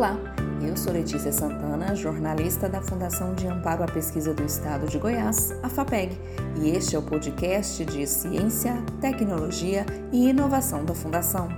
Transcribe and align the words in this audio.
Olá, 0.00 0.18
eu 0.66 0.74
sou 0.78 0.94
Letícia 0.94 1.30
Santana, 1.30 1.94
jornalista 1.94 2.70
da 2.70 2.80
Fundação 2.80 3.34
de 3.34 3.46
Amparo 3.46 3.82
à 3.82 3.86
Pesquisa 3.86 4.32
do 4.32 4.42
Estado 4.42 4.86
de 4.86 4.98
Goiás, 4.98 5.52
a 5.62 5.68
FAPEG, 5.68 6.18
e 6.56 6.70
este 6.70 6.96
é 6.96 6.98
o 6.98 7.02
podcast 7.02 7.84
de 7.84 8.06
Ciência, 8.06 8.82
Tecnologia 8.98 9.84
e 10.10 10.30
Inovação 10.30 10.86
da 10.86 10.94
Fundação. 10.94 11.50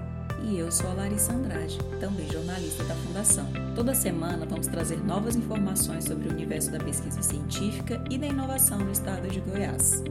E 0.43 0.59
eu 0.59 0.73
sou 0.73 0.91
a 0.91 0.95
Larissa 0.95 1.33
Andrade, 1.33 1.79
também 2.01 2.29
jornalista 2.29 2.83
da 2.83 2.97
Fundação. 2.97 3.47
Toda 3.77 3.95
semana 3.95 4.45
vamos 4.45 4.67
trazer 4.67 4.97
novas 5.05 5.37
informações 5.37 6.03
sobre 6.03 6.29
o 6.29 6.33
universo 6.33 6.73
da 6.73 6.81
pesquisa 6.81 7.23
científica 7.23 8.03
e 8.11 8.19
da 8.19 8.27
inovação 8.27 8.81
no 8.81 8.91
estado 8.91 9.29
de 9.29 9.39
Goiás. 9.39 10.03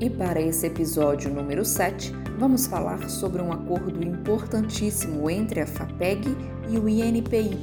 E 0.00 0.08
para 0.08 0.40
esse 0.40 0.64
episódio 0.64 1.28
número 1.28 1.64
7, 1.64 2.12
vamos 2.38 2.68
falar 2.68 3.10
sobre 3.10 3.42
um 3.42 3.52
acordo 3.52 4.00
importantíssimo 4.00 5.28
entre 5.28 5.60
a 5.60 5.66
FAPEG 5.66 6.36
e 6.68 6.78
o 6.78 6.88
INPI. 6.88 7.58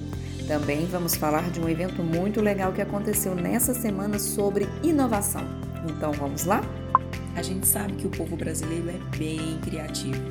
Também 0.45 0.85
vamos 0.85 1.15
falar 1.15 1.49
de 1.49 1.61
um 1.61 1.69
evento 1.69 2.03
muito 2.03 2.41
legal 2.41 2.73
que 2.73 2.81
aconteceu 2.81 3.33
nessa 3.33 3.73
semana 3.73 4.19
sobre 4.19 4.67
inovação. 4.83 5.43
Então 5.89 6.11
vamos 6.11 6.43
lá? 6.43 6.61
A 7.37 7.41
gente 7.41 7.65
sabe 7.65 7.93
que 7.93 8.07
o 8.07 8.11
povo 8.11 8.35
brasileiro 8.35 8.89
é 8.89 9.17
bem 9.17 9.57
criativo. 9.63 10.21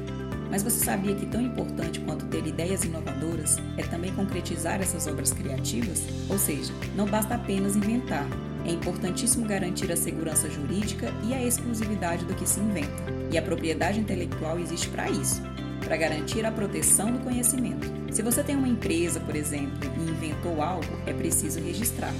Mas 0.50 0.62
você 0.62 0.84
sabia 0.84 1.14
que 1.14 1.24
tão 1.24 1.40
importante 1.40 2.00
quanto 2.00 2.26
ter 2.26 2.46
ideias 2.46 2.84
inovadoras 2.84 3.56
é 3.78 3.82
também 3.82 4.12
concretizar 4.12 4.78
essas 4.78 5.06
obras 5.06 5.32
criativas? 5.32 6.02
Ou 6.28 6.38
seja, 6.38 6.70
não 6.94 7.06
basta 7.06 7.34
apenas 7.34 7.74
inventar, 7.74 8.28
é 8.64 8.70
importantíssimo 8.70 9.46
garantir 9.46 9.90
a 9.92 9.96
segurança 9.96 10.48
jurídica 10.50 11.12
e 11.24 11.34
a 11.34 11.42
exclusividade 11.42 12.24
do 12.24 12.34
que 12.34 12.48
se 12.48 12.60
inventa. 12.60 13.04
E 13.30 13.38
a 13.38 13.42
propriedade 13.42 14.00
intelectual 14.00 14.58
existe 14.58 14.88
para 14.88 15.10
isso 15.10 15.42
para 15.84 15.96
garantir 15.96 16.44
a 16.46 16.50
proteção 16.50 17.12
do 17.12 17.18
conhecimento. 17.18 17.92
Se 18.10 18.22
você 18.22 18.42
tem 18.42 18.56
uma 18.56 18.68
empresa, 18.68 19.20
por 19.20 19.36
exemplo, 19.36 19.78
e 19.98 20.10
inventou 20.10 20.62
algo, 20.62 20.86
é 21.06 21.12
preciso 21.12 21.60
registrar. 21.60 22.12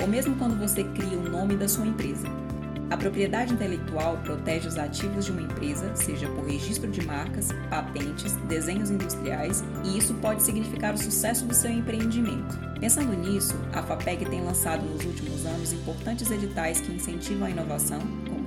Ou 0.00 0.06
mesmo 0.06 0.36
quando 0.36 0.58
você 0.58 0.84
cria 0.84 1.18
o 1.18 1.28
nome 1.28 1.56
da 1.56 1.68
sua 1.68 1.86
empresa. 1.86 2.28
A 2.92 2.96
propriedade 2.98 3.54
intelectual 3.54 4.18
protege 4.18 4.68
os 4.68 4.76
ativos 4.76 5.24
de 5.24 5.32
uma 5.32 5.40
empresa, 5.40 5.96
seja 5.96 6.28
por 6.28 6.44
registro 6.44 6.90
de 6.90 7.00
marcas, 7.06 7.48
patentes, 7.70 8.34
desenhos 8.46 8.90
industriais, 8.90 9.64
e 9.82 9.96
isso 9.96 10.12
pode 10.16 10.42
significar 10.42 10.92
o 10.92 10.98
sucesso 10.98 11.46
do 11.46 11.54
seu 11.54 11.70
empreendimento. 11.70 12.60
Pensando 12.78 13.14
nisso, 13.14 13.54
a 13.72 13.82
FAPEG 13.82 14.26
tem 14.26 14.44
lançado 14.44 14.84
nos 14.84 15.06
últimos 15.06 15.46
anos 15.46 15.72
importantes 15.72 16.30
editais 16.30 16.82
que 16.82 16.92
incentivam 16.92 17.46
a 17.46 17.50
inovação, 17.50 17.98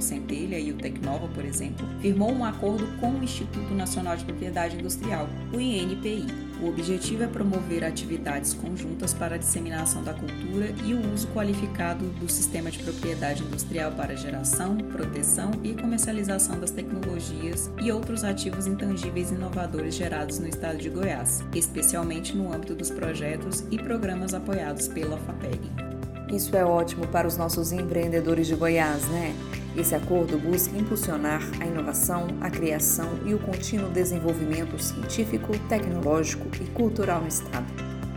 Centelha 0.06 0.60
e 0.60 0.72
o 0.72 0.76
Tecnova, 0.76 1.28
por 1.28 1.44
exemplo, 1.44 1.86
firmou 2.00 2.32
um 2.32 2.46
acordo 2.46 2.88
com 3.00 3.12
o 3.12 3.24
Instituto 3.24 3.74
Nacional 3.74 4.16
de 4.16 4.24
Propriedade 4.24 4.78
Industrial, 4.78 5.28
o 5.54 5.60
INPI, 5.60 6.26
o 6.62 6.70
objetivo 6.70 7.24
é 7.24 7.28
promover 7.28 7.84
atividades 7.84 8.54
conjuntas 8.54 9.14
para 9.14 9.36
a 9.36 9.38
disseminação 9.38 10.04
da 10.04 10.14
cultura 10.14 10.74
e 10.86 10.94
o 10.94 11.14
uso 11.14 11.28
qualificado 11.28 12.06
do 12.12 12.30
sistema 12.30 12.72
de 12.72 12.80
propriedade 12.80 13.44
industrial 13.44 13.92
para 13.92 14.16
geração, 14.16 14.78
proteção 14.78 15.52
e 15.64 15.74
comercialização 15.74 16.60
das 16.60 16.72
tecnologias 16.72 17.70
e 17.82 17.92
outros 17.92 18.24
ativos 18.24 18.68
intangíveis 18.68 19.32
inovadores 19.32 19.96
gerados 19.96 20.40
no 20.40 20.48
estado 20.48 20.78
de 20.78 20.90
Goiás, 20.90 21.44
especialmente 21.54 22.36
no 22.36 22.54
âmbito 22.54 22.74
dos 22.74 22.90
projetos 22.90 23.64
e 23.70 23.78
programas 23.78 24.34
apoiados 24.34 24.88
pela 24.88 25.18
FAPEG. 25.18 25.95
Isso 26.36 26.54
é 26.58 26.66
ótimo 26.66 27.08
para 27.08 27.26
os 27.26 27.38
nossos 27.38 27.72
empreendedores 27.72 28.46
de 28.46 28.56
Goiás, 28.56 29.08
né? 29.08 29.34
Esse 29.74 29.96
acordo 29.96 30.38
busca 30.38 30.78
impulsionar 30.78 31.42
a 31.62 31.66
inovação, 31.66 32.28
a 32.42 32.50
criação 32.50 33.08
e 33.26 33.34
o 33.34 33.40
contínuo 33.40 33.90
desenvolvimento 33.90 34.78
científico, 34.78 35.58
tecnológico 35.70 36.46
e 36.62 36.66
cultural 36.72 37.22
no 37.22 37.30
Estado. 37.30 37.66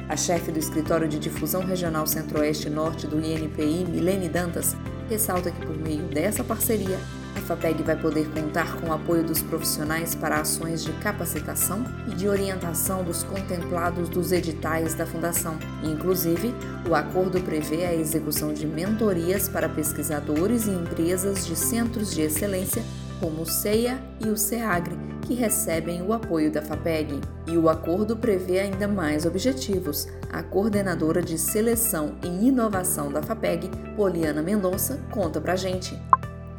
A 0.09 0.17
chefe 0.17 0.51
do 0.51 0.59
Escritório 0.59 1.07
de 1.07 1.17
Difusão 1.17 1.65
Regional 1.65 2.09
Centro-Oeste 2.09 2.69
Norte 2.69 3.07
do 3.07 3.25
INPI, 3.25 3.87
Milene 3.89 4.29
Dantas, 4.29 4.75
ressalta 5.09 5.53
que 5.53 5.65
por 5.65 5.79
meio 5.79 6.03
dessa 6.09 6.43
parceria, 6.43 6.99
a 7.39 7.41
FAPEG 7.41 7.83
vai 7.83 7.97
poder 7.97 8.29
contar 8.29 8.77
com 8.77 8.89
o 8.89 8.93
apoio 8.93 9.23
dos 9.23 9.41
profissionais 9.41 10.15
para 10.15 10.41
ações 10.41 10.83
de 10.83 10.93
capacitação 10.95 11.85
e 12.07 12.15
de 12.15 12.29
orientação 12.29 13.05
dos 13.05 13.23
contemplados 13.23 14.09
dos 14.09 14.33
editais 14.33 14.95
da 14.95 15.07
Fundação. 15.07 15.57
Inclusive, 15.83 16.53
o 16.89 16.95
acordo 16.95 17.41
prevê 17.41 17.87
a 17.87 17.95
execução 17.95 18.53
de 18.53 18.67
mentorias 18.67 19.49
para 19.49 19.69
pesquisadores 19.69 20.67
e 20.67 20.71
empresas 20.71 21.47
de 21.47 21.55
centros 21.55 22.13
de 22.13 22.23
excelência 22.23 22.83
como 23.21 23.43
o 23.43 23.47
CEIA 23.47 24.01
e 24.25 24.29
o 24.29 24.37
CEAGRE, 24.37 24.97
que 25.23 25.35
recebem 25.35 26.03
o 26.03 26.13
apoio 26.13 26.53
da 26.53 26.63
FAPEG. 26.63 27.21
E 27.47 27.57
o 27.57 27.69
acordo 27.69 28.17
prevê 28.17 28.61
ainda 28.61 28.87
mais 28.87 29.27
objetivos. 29.27 30.07
A 30.31 30.43
coordenadora 30.43 31.23
de 31.23 31.39
seleção 31.39 32.15
e 32.23 32.49
inovação 32.49 33.11
da 33.11 33.23
FAPEG, 33.23 33.71
Poliana 33.97 34.43
Mendonça, 34.43 35.01
conta 35.11 35.41
pra 35.41 35.57
gente. 35.57 35.99